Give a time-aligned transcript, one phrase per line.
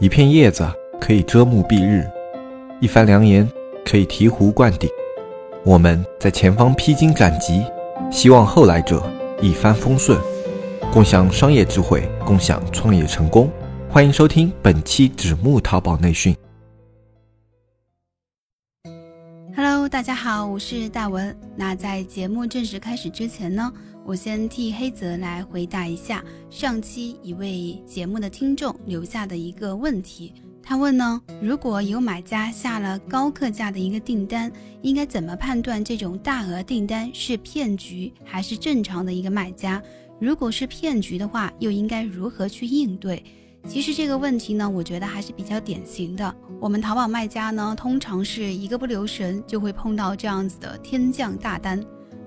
[0.00, 0.68] 一片叶子
[1.00, 2.04] 可以遮目蔽日，
[2.80, 3.48] 一番良言
[3.84, 4.90] 可以醍醐灌顶。
[5.64, 7.64] 我们在前方披荆斩棘，
[8.10, 9.08] 希望后来者
[9.40, 10.18] 一帆风顺，
[10.92, 13.48] 共享商业智慧，共享创业成功。
[13.88, 16.36] 欢迎收听本期纸木淘宝内训。
[19.54, 21.34] Hello，大家好，我是大文。
[21.54, 23.72] 那在节目正式开始之前呢，
[24.06, 30.32] 我先替黑泽来回答一下上期一位节目的听众留下的一个问题。
[30.62, 39.82] 他问呢，如果有买家下了高客价的一个订单，应该怎么判断这种大额订单是骗局还是正常的一个卖家？
[40.20, 43.22] 如果是骗局的话，又应该如何去应对？
[43.66, 46.34] 其实这个问题呢，我觉得还是比较典型的。
[46.60, 51.82] 我们淘宝卖家呢，通常是一个不留神就会碰到这样子的天降大单，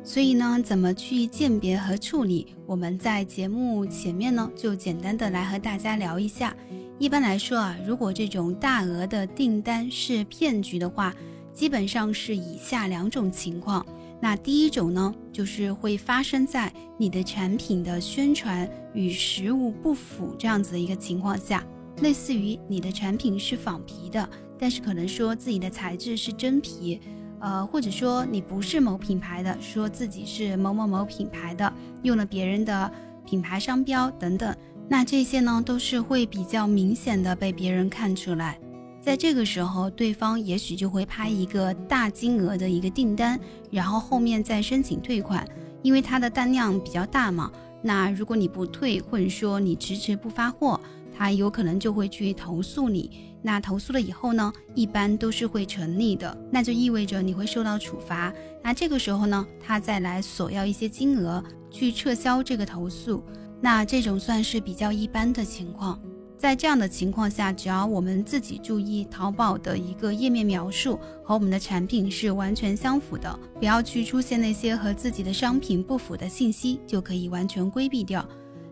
[0.07, 2.47] 所以呢，怎么去鉴别和处理？
[2.65, 6.55] 我们在节目前面呢，就简单的来和大家聊一下。
[6.97, 11.13] 一般来说啊，如果这种大额的订单是骗局的话，
[11.53, 13.85] 基本上是以下两种情况。
[14.21, 21.67] 那第一种呢，就是会发生在你的产品的宣传与实物不符这样子的一个情况下，
[22.01, 27.01] 类似于你的产品是仿皮的，但是可能说自己的材质是真皮，
[27.39, 31.71] 呃，或者说你不是某品牌的，说自己是某某某品牌的，
[32.03, 32.91] 用了别人的
[33.25, 34.55] 品牌商标等等，
[34.89, 38.59] 那这些呢都是会比较明显的被别人看出来。
[39.01, 43.39] 在这个时候，对方也许就会拍一个大金额的一个订单，
[43.71, 45.47] 然后后面再申请退款，
[45.81, 47.51] 因为它的单量比较大嘛。
[47.81, 50.77] 那如果你不退，或者说你迟迟不发货，
[51.15, 53.26] 他有可能就会去投诉你。
[53.41, 58.33] 那投诉了以后呢，一般都是会成立的，那就意味着你会受到处罚。
[58.63, 63.23] 那这个时候呢，他再来索要一些金额去撤销这个投诉，
[63.61, 65.99] 那这种算是比较一般的情况。
[66.37, 78.23] 在这样的情况下，只要我们自己注意淘宝的一个页面描述和我们的产品是完全相符的，不要去出现那些和自己的商品不符的信息，就可以完全规避掉。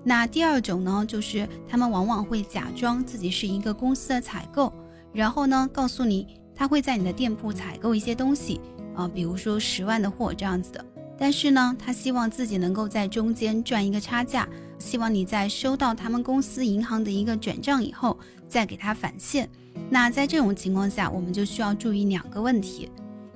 [0.07, 4.71] 那第二种呢，就是他们往往会假装自己是一个公司的采购，
[5.11, 8.61] 然后呢告诉你他会在你的店铺采购一些东西，
[8.95, 10.85] 啊，比如说十万的货这样子的。
[11.17, 19.49] 但是呢，他希望自己能够在中间赚一个差价，希望你在收到他们公司银行的一个转账以后，再给他返现。
[19.89, 22.91] 那在这种情况下，我们就需要注意两个问题，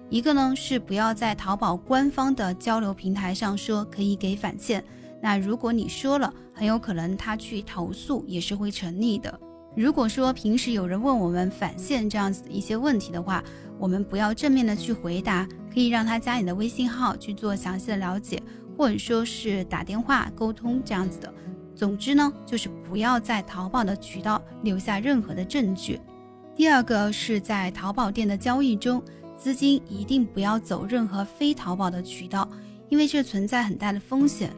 [0.10, 4.84] 一个呢是不要在淘宝官方的交流平台上说可以给返现，
[5.22, 9.40] 那如果你说了，很有可能他去投诉也是会成立的。
[9.76, 13.44] 如果说平时有人问我们返现这样子的一些问题的话，
[13.78, 15.48] 我们不要正面的去回答。
[15.72, 18.42] 可以让他加你的微信号去做详细的了解，
[18.76, 21.32] 或者说是打电话沟通这样子的。
[21.76, 26.02] 总之呢，就是不要在淘宝的渠道留下任何的证据。
[26.56, 29.02] 第二个是在淘宝店的交易中，
[29.38, 32.50] 资金一定不要走任何非淘宝的渠道，
[32.90, 34.52] 因为这存在很大的风险。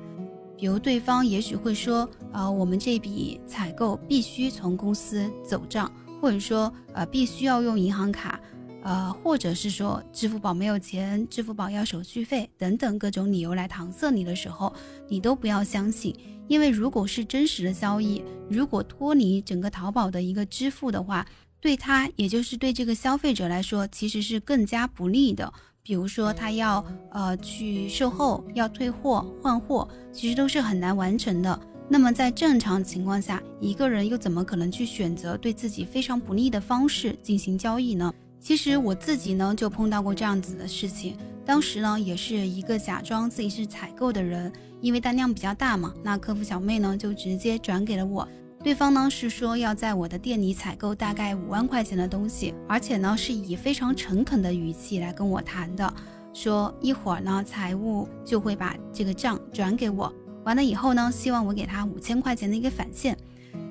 [0.62, 5.92] 比如对方也许会说，呃，我们这笔采购必须从公司走账，
[6.22, 8.40] 或者说，呃，必须要用银行卡。
[8.84, 14.72] 呃，或者是说支付宝没有钱，支付宝要手续费等等各种理由来搪塞你的时候，
[15.10, 16.16] 你都不要相信，
[16.48, 21.26] 因为如果是真实的交易，如果脱离整个淘宝的一个支付的话，
[21.60, 25.52] 对他也就是对这个消费者来说，其实是更加不利的。
[25.84, 31.60] 比如说他要呃去售后、要退货、换货，其实都是很难完成的。
[31.90, 38.14] 那么在正常情况下，一个人又怎么可能去选择对自己非常不利的方式进行交易呢？
[38.40, 48.28] 其实我自己呢就碰到过这样子的事情，当时呢也是一个假装自己是采购的人，因为单量比较大嘛，那客服小妹呢就直接转给了我，
[48.64, 55.92] 对方呢是说要在我的店里采购大概五万块钱的东西，而且呢是以非常诚恳的语气来跟我谈的，
[56.32, 60.14] 说一会儿呢财务就会把这个账转给我，
[60.44, 63.18] 完了以后呢希望我给他五千块钱的一个返现，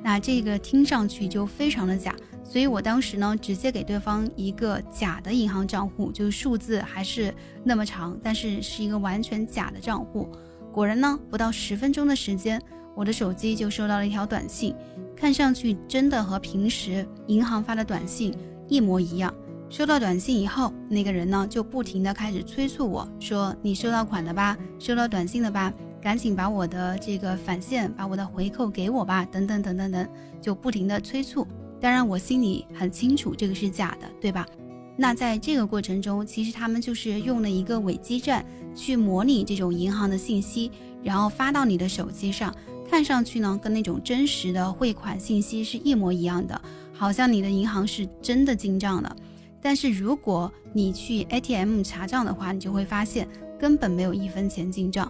[0.02, 2.14] 那这个听上去就非常的假。
[2.42, 7.32] 所以我当时呢，直接给对方一个假的银行账户，就是数字还是
[7.62, 10.28] 那么长，但是是一个完全假的账户。
[10.72, 12.60] 果然呢，不到十分钟的时间，
[13.00, 14.74] 我的手机就收到了一条短信，
[15.16, 18.36] 看上去真的和平时银行发的短信
[18.68, 19.34] 一模一样。
[19.70, 24.54] 收到短信以后，那个人呢就不停的开始催促我说：“你收到款了吧？
[24.78, 25.72] 收到短信了吧？
[25.98, 29.24] 赶紧把我的这个返现，把我的回扣给我吧！
[29.32, 30.06] 等等等等等，
[30.38, 31.48] 就不停的催促。”
[31.80, 34.46] 当然，我心里很清楚这个是假的，对吧？
[34.94, 38.44] 那在这个过程中，其实他们就是用了一个伪基站
[38.76, 40.70] 去模拟这种银行的信息，
[41.02, 42.54] 然后发到你的手机上，
[42.90, 46.60] 看上去呢跟那种真实的汇款信息是一模一样的，
[46.92, 49.16] 好像你的银行是真的进账了。
[49.62, 53.28] 但是如果你去 ATM 查账的话，你就会发现
[53.60, 55.08] 根本没有一分钱进账。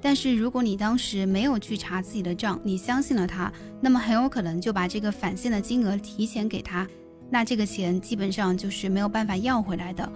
[0.00, 6.86] 但是如果你当时没有去查自己的账，你相信了他，那么很有可能就把这个返现的金额提前给他，
[7.28, 10.08] 那这个钱基本上就是没有办法要回来的。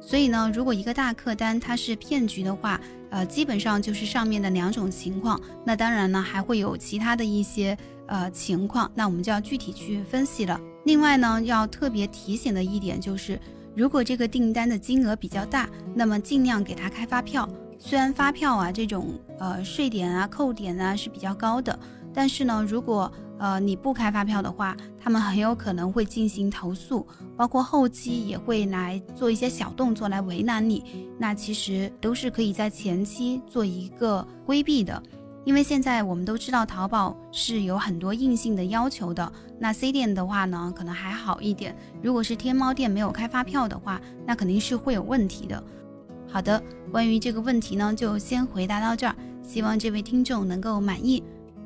[0.00, 2.80] 所以呢，如果一个大客单它是骗局的话，
[3.14, 5.40] 呃，基本上就是上面的两种情况。
[5.64, 10.60] 那当然呢，还会有其他的一些呃情况，那我们就要具体去分析了。
[10.84, 13.40] 另外呢，要特别提醒的一点就是，
[13.76, 17.48] 如果这个订单的金额比较大，那么尽量给他开发票。
[17.78, 21.78] 虽然发票啊这种呃税点啊扣点啊是比较高的，
[22.12, 23.12] 但是呢，如果
[23.44, 27.06] 呃你不开发票的话，他们很有可能会进行投诉，
[27.36, 31.10] 包括后期也会来做一些小动作来为难你。
[31.18, 35.02] 那其实都是可以在前期做一个规避的，
[35.44, 39.30] 因为现在我们都知道淘宝是有很多硬性的要求的。
[39.58, 41.76] 那 C 店的话呢，可能还好一点。
[42.02, 45.62] 如果是天猫店没有开发票的话，那肯定是会有问题的。
[46.26, 51.22] 好的，关于这个问题呢，就先回答到这儿，希望这位听众能够满意。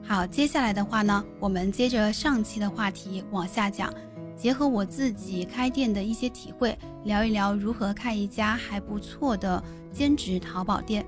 [0.08, 3.92] 好，接下来的话呢，我们接着上期的话题往下讲，
[4.34, 9.62] 结合我自己开店的一些体会，聊一聊如何开一家还不错的
[9.92, 11.04] 兼职淘宝店。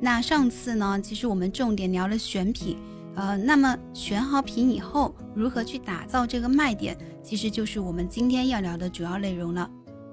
[0.00, 2.78] 那上次呢，其实我们重点聊了选品，
[3.16, 9.68] 呃，那么选好品以后，如何去打造这个卖点，其实就是我们今天要聊的主要内容了。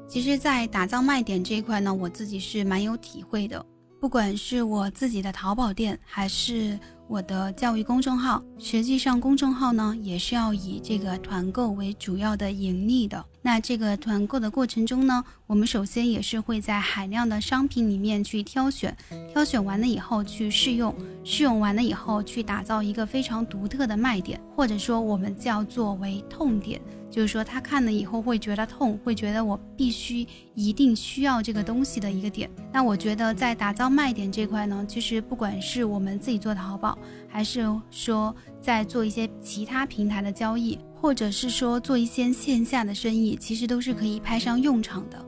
[0.08, 3.64] 其实，在打造卖点这一块呢，我自己是蛮有体会的。
[4.02, 6.78] 不管是我自己的淘宝店，还是
[7.08, 13.24] 我的教育公众号，实际上公众号呢，也是要以这个团购为主要的盈利的。
[13.46, 18.96] 那这个团购的过程中呢，我们首先也是会在海量的商品里面去挑选，
[19.34, 20.96] 挑选完了以后去试用，
[21.26, 26.82] 试用完了以后去打造一个非常独特的卖点，或者说我们叫作为痛点。
[27.12, 30.26] 就是说，他看了以后会觉得痛，会觉得我必须
[30.56, 32.50] 一定需要这个东西的一个点。
[32.72, 36.98] 那我觉得在打造卖点这块呢，其实不管是我们自己做淘宝，
[37.28, 45.26] 还是说在做一些其他平台的交易，或者是说做一些线下的生意，其实都是可以派上用场的。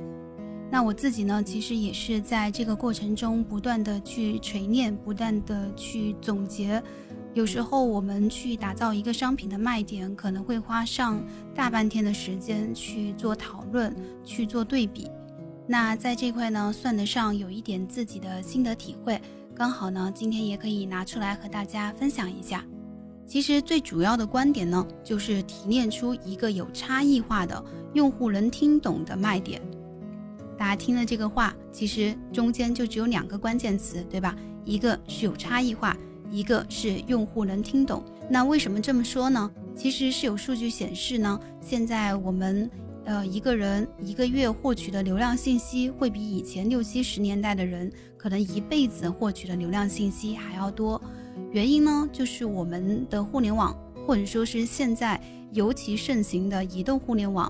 [0.72, 6.82] 那我自己呢，其实也是在这个过程中不断的去锤炼，不断的去总结。
[7.34, 11.22] 有时候我们去打造一个商品的卖点，可能会花上
[11.54, 13.94] 大半天的时间去做讨论、
[14.24, 15.12] 去做对比。
[15.68, 19.22] 那在这块呢，算得上有一点自己的心得体会，
[19.54, 22.64] 刚好呢，今天也可以拿出来和大家分享一下。
[23.26, 27.64] 其实最主要的观点呢，就是提炼出一个有差异化的、
[27.94, 29.62] 用户能听懂的卖点。
[30.58, 34.36] 大家听了这个话，其实中间就只有两个关键词，对吧？
[34.64, 35.96] 一个是有差异化。
[36.32, 39.50] 一个是用户能听懂，那为什么这么说呢？
[39.76, 42.70] 其实是有数据显示呢，现在我们
[43.06, 51.00] 呃一个人一个月获取的流量信息，会比以前六七十年代的人可能一辈子获取的流量信息还要多。
[51.56, 53.74] 原因呢，就是我们的互联网，
[54.06, 55.18] 或者说是现在
[55.54, 57.50] 尤其盛行的移动互联网。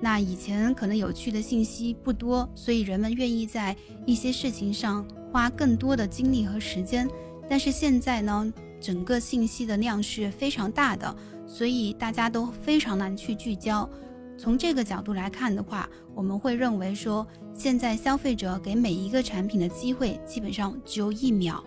[0.00, 3.76] 那以前可能有趣的信息不多，所以人们愿意在
[4.06, 7.10] 一些事情上花更多的精力和时间。
[7.48, 11.12] 但是现在呢，整个信息的量是非常大的，
[11.44, 13.90] 所以大家都非常难去聚焦。
[14.38, 21.60] 从这个角度来看的话，我们会认为说，现在消费者给每一个产品的机会基本上只有一秒。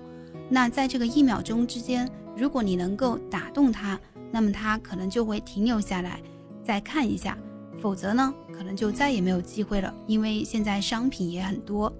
[0.49, 3.99] 那在这个一秒钟之间，如果你能够打动他，
[4.31, 6.21] 那么他可能就会停留下来
[6.63, 7.35] 再看一下；
[7.81, 11.91] 否则呢，可能就再也没有机会了，因为现在商品也很多。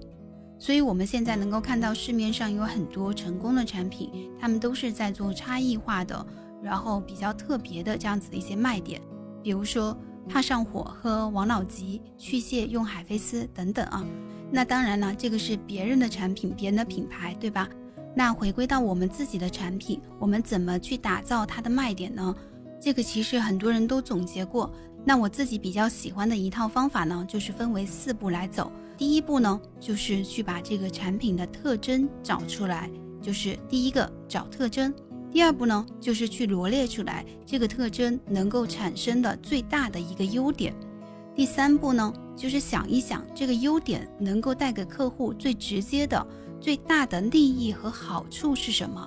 [0.56, 6.24] 所以，我们现在能够看到市面上有很多成功的产品，他们都是在做差异化的，
[6.62, 9.00] 然后比较特别的这样子的一些卖点，
[9.42, 9.96] 比如说
[10.28, 14.06] 怕上火喝王老吉，去屑用海飞丝等等啊。
[14.50, 17.68] 那当然了，这个是别人的产品，别人的品牌，对吧？
[18.14, 22.34] 那回归到我们自己的产品，我们怎么去打造它的卖点呢？
[22.80, 24.72] 这个其实很多人都总结过。
[25.04, 28.70] 那我自己比较喜欢的一套方法呢，就是分为四步来走。
[28.96, 32.88] 第一步呢，就是去把这个产品的特征找出来，
[33.20, 34.94] 就是第一个找特征。
[35.30, 40.72] 第二步呢，就是去罗列出来这个特征能够产生的最大的一个优点。
[41.34, 46.24] 第三步呢，就是想一想这个优点能够带给客户最直接的、
[46.64, 49.06] 最大的利益和好处是什么。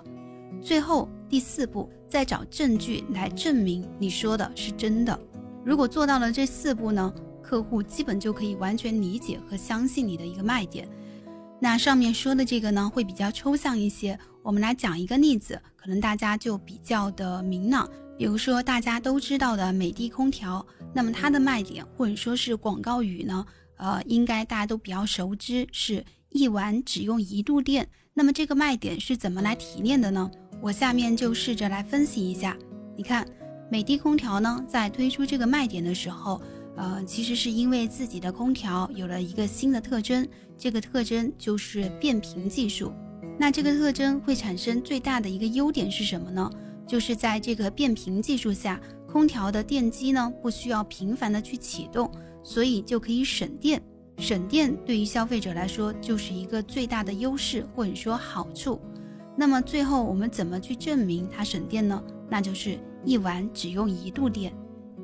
[0.62, 5.20] 最后第四步，再找证据来证明你说的是真的。
[5.66, 7.12] 如果做到了这四步呢？
[7.42, 10.88] 客户基本就可以完全理解和相信你的一个卖点。
[11.60, 14.20] 那上面说的这个呢，会比较抽象一些。
[14.44, 17.90] 我们来讲一个例子，可能大家就比较的明朗。
[18.20, 23.44] 比如说大家都知道的美的空调，那么它的卖点或者说是广告语呢，
[23.78, 27.88] 呃，应该大家都比较熟知，是一晚只用一度电。
[28.14, 30.30] 那么这个卖点是怎么来提炼的呢？
[30.62, 32.58] 我下面就试着来分析一下。
[32.96, 33.28] 你看，
[33.72, 36.42] 美的空调呢，在推出这个卖点的时候，
[36.76, 42.92] 呃，其实是因为自己的空调有了一个新的特征，这个特征就是变频技术。
[43.40, 46.50] 那这个特征会产生最大的一个优点是什么呢？
[46.88, 52.10] 就是在这个变频技术下，空调的电机呢不需要频繁的去启动，
[52.44, 53.80] 所以就可以省电。
[54.18, 58.82] 省电对于消费者来说就是一个最大的优势或者说好处。
[59.36, 62.02] 那么最后我们怎么去证明它省电呢？
[62.30, 64.52] 那就是一晚只用一度电。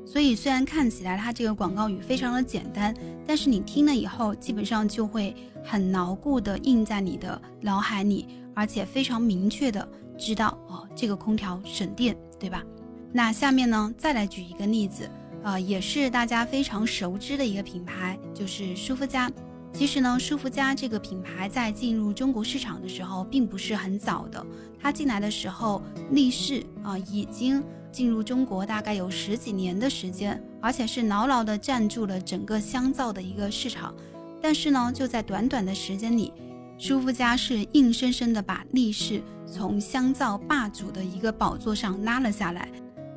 [0.06, 2.94] 所以虽然看起来它这个广告语非常的简单，
[3.26, 9.88] 但是你听了以后基本上就会很牢固的印在你的脑海里，而且非常明确的。
[10.18, 12.64] 知道哦，这个空调省电，对吧？
[13.12, 15.10] 那下面呢，再来举一个例子，
[15.44, 19.30] 呃，也是大家非常熟知的一个品牌，就是舒肤佳。
[19.74, 24.46] 其实呢，舒肤佳这个品牌在进入中国市场的时候，并不是很早的。
[24.80, 25.82] 它进来的时候，
[26.12, 33.94] 力士啊已经进入中国大概有十几年的时间，而且是牢牢的占住了整个香皂的一个市场。
[34.42, 36.32] 但是呢，就在短短的时间里。
[36.78, 42.68] 舒肤佳是硬生生的把力士从香皂霸主的一个宝座上拉了下来。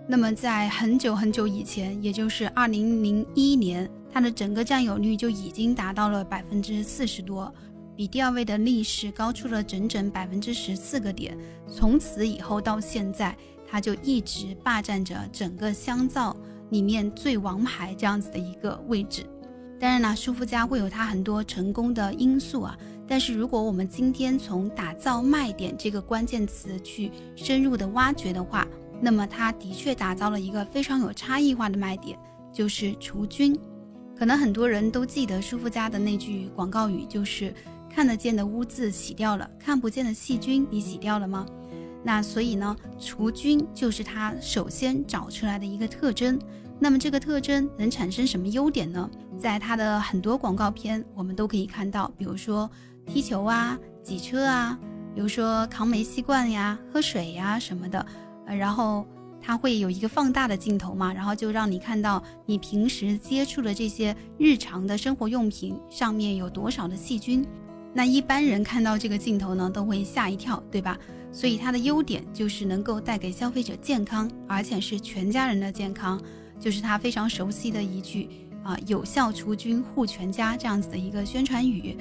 [0.09, 7.53] 那么在很久很久以前，也就是二零零一年，它的整个占有率就已经达到了百分之四十多，
[7.97, 11.37] 比第二位的力士高出了整整百分之十四个点。
[11.69, 13.37] 从此以后到现在，
[13.69, 16.37] 它就一直霸占着整个香皂
[16.71, 19.27] 里面最王牌这样子的一个位置。
[19.81, 22.79] 当然了，舒肤佳会有它很多成功的因素啊。
[23.09, 28.67] 但是如果我们今天从打造卖点这个关键词去深入的挖掘的话，
[29.01, 32.19] 那么它的确打造了一个非常有差异化的卖点，
[32.53, 33.59] 就是除菌。
[34.19, 37.55] 可能很多人都记得舒肤佳的那句广告语，就是
[37.91, 41.47] 看得见的污渍洗掉了，看不见的细菌你洗掉了吗？
[42.03, 46.39] 那所以呢，除菌就是它首先找出来的一个特征。
[46.79, 49.11] 那么这个特征能产生什么优点呢？
[49.39, 52.71] 在它的很多广告片，我们都可以看到，比如说
[53.07, 54.79] 踢球啊、挤车啊，
[55.15, 58.07] 比如说扛煤气罐呀、喝水呀什么的，
[58.47, 59.07] 呃，然后
[59.41, 67.47] 它会有一个放大的镜头嘛，然后就让你看到你平时接触的这些日常的生活用品上面有多少的细菌。
[67.93, 70.99] 那一般人看到这个镜头呢，都会吓一跳，对吧？
[71.33, 76.21] 所以它的优点就是能够带给消费者健康，而且是全家人的健康。
[76.59, 78.31] 就是他非常熟悉的一句
[78.65, 81.95] 啊，有效除菌护全家这样子的一个宣传语。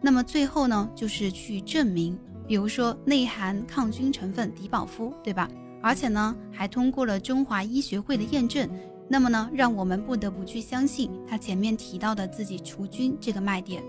[0.00, 5.48] 那么最后呢，就是去证明，比如说内含抗菌成分迪宝夫，对吧？
[5.82, 8.70] 而且呢，还通过了中华医学会的验证。
[9.08, 13.82] 那么呢，让我们不得不去相信他前面提到的自己除菌这个卖点。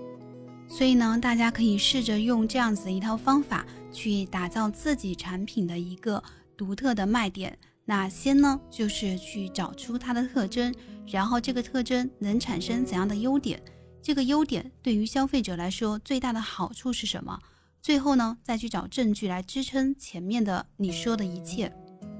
[0.67, 6.21] 所以呢，大家可以试着用这样子的一套方法去打造自己产品的一个
[6.57, 7.57] 独特的卖点。
[7.85, 10.73] 那先呢，就是去找出它的特征，
[11.05, 13.61] 然后这个特征能产生怎样的优点？
[14.01, 17.39] 这个优点对于消费者来说最大的好处是什么？
[17.81, 21.73] 最后呢，再去找证据来支撑前面的你说的一切。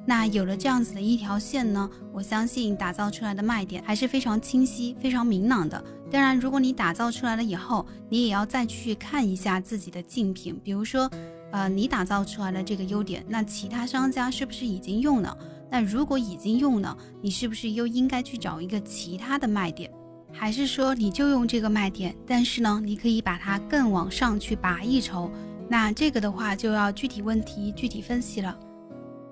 [0.06, 5.84] 那有了这样子的一条线呢，我相信打造出来的卖点还是非常清晰、非常明朗的。
[6.12, 11.10] 当然，如果你打造出来了以后，你也要再去看一下自己的竞品，比如说。
[11.54, 15.38] 呃，你打造出来的这个优点，那其他商家是不是已经用了？
[15.70, 19.92] 那如果已经用了，你是不是又应该去找一个其他的卖点？
[20.32, 25.30] 还是说你就用这个卖点，但是呢，你可以把它更往上去拔一筹？
[25.70, 28.58] 那这个的话就要具体问题具体分析了。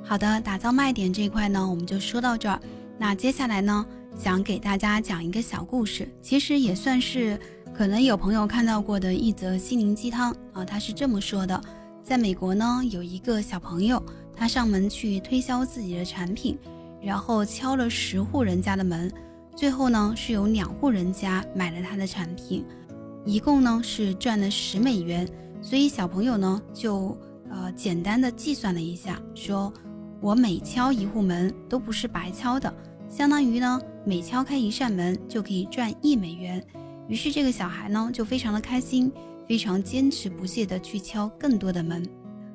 [0.04, 2.60] 好的，打造卖点这一块呢，我们就说到这儿。
[2.98, 7.40] 那接下来呢，想给大家讲一个小故事，其实也算是
[7.74, 11.60] 可能有朋友看到过的一则心灵鸡汤啊，他是这么说的。
[12.04, 14.04] 在美国呢，有一个小朋友，
[14.36, 16.58] 他上门去推销自己的产品，
[17.02, 19.10] 然后敲了十户人家的门，
[19.56, 22.66] 最后呢是有两户人家买了他的产品，
[23.24, 25.26] 一共呢是赚了十美元。
[25.62, 27.16] 所以小朋友呢就
[27.50, 29.72] 呃简单的计算了一下，说
[30.22, 32.74] 我每敲一户门都不是白敲的，
[33.10, 36.64] 相当于呢每敲开一扇门就可以赚一美元。
[37.08, 39.12] 于是这个小孩呢就非常的开心。
[39.48, 42.08] 非常坚持不懈地去敲更多的门，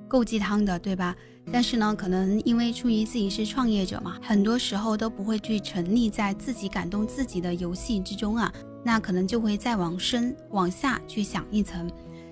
[0.09, 1.15] 够鸡汤的，对吧？
[1.53, 8.51] 但是呢，可能因为出于自己是创业者嘛，很多时候都不会去沉溺在自己感动自己的游戏之中啊，
[8.83, 11.87] 那可能就会再往深往下去想一层，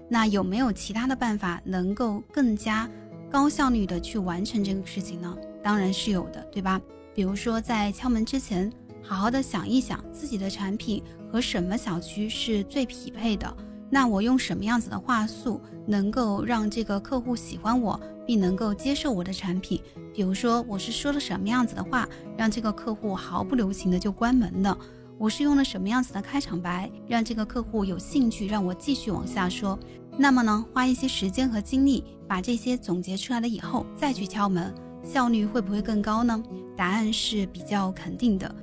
[0.09, 2.89] 那有没有其他的办法能够更加
[3.35, 5.37] 高效率的去完成这个事情呢？
[5.61, 6.81] 当然是有的，对吧？
[7.13, 8.73] 比如说在敲门之前，
[9.03, 13.53] 好好的想一想自己的产品和什么小区是最匹配的。
[13.91, 19.83] 那我用什么样子的话术能够让这个客户喜欢我，并能够接受我的产品？
[20.15, 24.79] 比如说，我是说了什么样子的话，让这个客户毫不留情的就关门的？
[25.19, 29.77] 我是用了什么样子的开场白，让这个客户有兴趣让我继续往下说？
[30.17, 36.43] 那么呢，花一些时间和精力把这些总结出来了以后，再去敲门，效率会不会更高呢？
[36.77, 38.55] 答案是比较肯定的。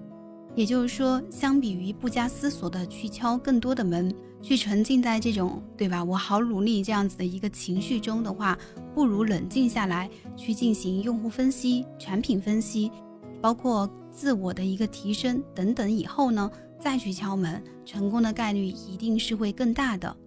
[0.55, 4.13] 也就是说，相比于不加思索的去敲更多的门。
[4.41, 6.03] 去沉浸在这种对吧？
[6.03, 8.58] 我好努力这样子的一个情绪中的话，
[8.96, 12.91] 不如冷静下来，去进行用户分析、产品分析，
[13.39, 15.91] 包括自我的一个提升等等。
[15.91, 20.17] 以后呢，再去敲门，成功的概率一定是会更大的。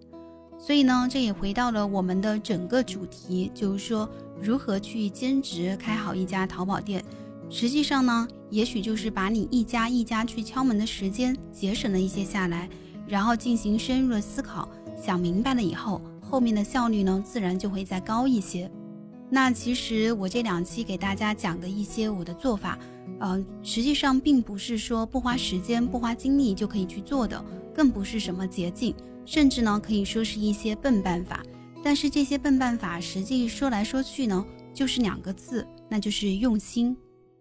[0.65, 4.09] 所以呢，这也回到了我们的整个主题，就是说
[4.41, 7.05] 如何去兼职开好一家淘宝店。
[7.51, 12.67] 实际上呢，也许就是把你一家一家去敲门的时间节省了一些下来。
[13.07, 14.67] 然后进行深入的思考，
[14.99, 18.67] 想明白了以后，后面的效率呢，自然就会再高一些。
[19.29, 22.79] 那其实我这两期给大家讲的一些我的做法，
[23.19, 27.39] 呃，实际上并不是说不花时间、不花精力就可以去做的，
[27.75, 31.43] 更不是什么捷径，甚至呢可以说是一些笨办法。
[31.83, 36.95] 但是这些笨办法，实际说来说去呢，就是两个字，那就是用心。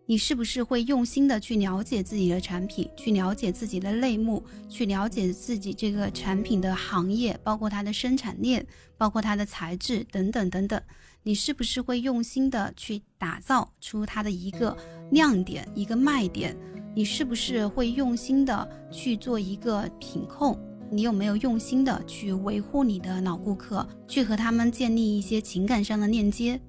[0.06, 8.66] 你是不是会用心的去了解自己的产品，去了解自己的类目，去了解自己这个产品的行业，包括它的生产链，
[8.98, 10.78] 包括它的材质等等等等。
[11.22, 14.76] 你是不是会用心的去打造出它的一个
[15.10, 16.54] 亮点、一个卖点？
[16.94, 20.56] 你是不是会用心的去做一个品控？
[20.90, 26.60] 你有没有用心的去维护你的老顾客，去和他们建立一些情感上的链接？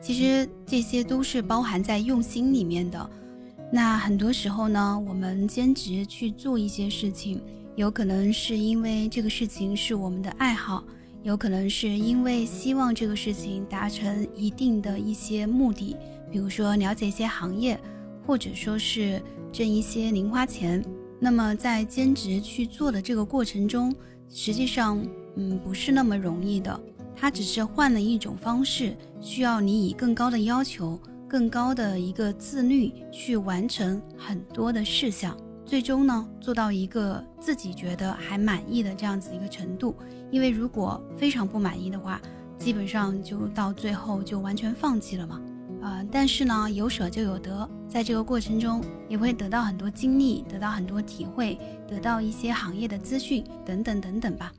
[0.00, 3.08] 其实这些都是包含在用心里面的。
[3.70, 7.40] 那很多时候呢，我们兼职去做一些事情，
[7.76, 10.82] 有可能是因为这个事情是我们的爱好，
[11.22, 15.96] 有可能是因为希望这个事情达成一定的一些目的，
[16.32, 17.78] 比如说了解一些行业，
[18.26, 20.82] 或者说是挣一些零花钱。
[21.20, 23.94] 那么在兼职去做的这个过程中，
[24.28, 25.00] 实际上，
[25.36, 26.80] 嗯，不是那么容易的。
[27.14, 39.94] 它只是换了一种方式，需要你以更高的要求、更高的一个自律去完成很多的事项，最终呢做到一个自己觉得还满意的这样子一个程度。
[40.32, 42.20] 因为如果非常不满意的话，
[42.58, 45.40] 基本上就到最后就完全放弃了嘛。
[45.82, 54.50] 啊，但是呢有舍就有得，在这个过程中也会得到很多经历，得到很多体会，得到一些行业的资讯等等等等吧。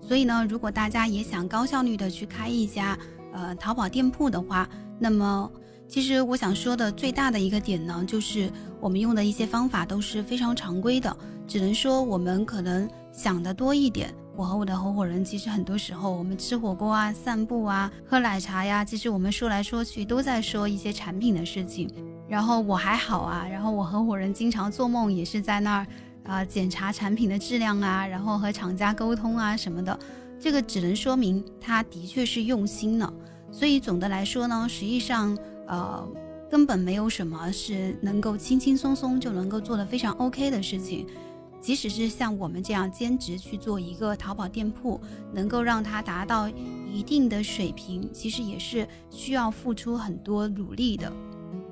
[0.00, 2.98] 所以呢，如果大家也想高效率的去开一家
[3.34, 4.66] 呃淘宝店铺的话，
[4.98, 5.50] 那么
[5.86, 11.14] 其实我想说的最大的一个点呢，就是我们用的一些方法都是非常常规的，
[11.46, 14.08] 只能说我们可能想的多一点。
[14.34, 21.90] 我和我的合伙人其实很多时候我们吃火锅啊、散步啊、喝奶茶呀，其实我们说来说去都在说一些产品的事情。
[22.28, 25.86] 然后我还好啊，然后我合伙人经常做梦也是在那儿。
[26.28, 29.96] 啊，检查产品的质量啊，然后和厂家沟通啊什么的，
[30.40, 33.14] 这个只能说明他的确是用心了。
[33.48, 36.04] 所以总的来说呢，实际上呃
[36.50, 41.06] 根本没有什么是能够轻轻松松就能够做得非常 OK 的事情。
[41.60, 45.00] 即使是像我们这样兼职去做一个淘宝店铺，
[45.32, 46.48] 能够让它达到
[46.92, 51.12] 一定的水平，其实也是需要付出很多努力的。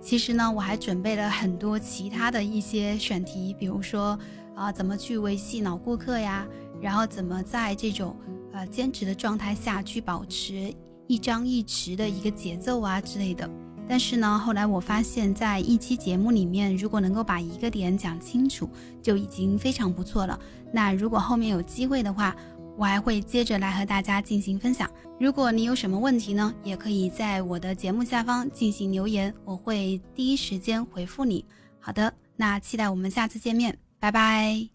[0.01, 4.19] 其实呢，我还准备了很多其他的一些选题，比如说。
[4.57, 6.47] 啊，怎么去维系老顾客呀？
[6.81, 8.15] 然后怎么在这种
[8.53, 10.73] 呃兼职的状态下去保持
[11.09, 13.51] 一张一弛的一个节奏啊之类的？
[13.89, 18.71] 但是呢，后来我发现，在一期节目里面，如果能够把一个点讲清楚，
[19.03, 20.39] 就已经非常不错了。
[20.73, 22.37] 那如果后面有机会的话，
[22.77, 24.91] 我还会接着来和大家进行分享。
[25.19, 31.45] 如果你有什么问题呢，也可以在我的节目下方进行留言，我会第一时间回复你。
[31.79, 33.79] 好的，那期待我们下次见面。
[34.01, 34.74] 拜拜。